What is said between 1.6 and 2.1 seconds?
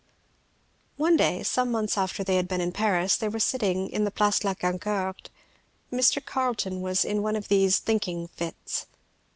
months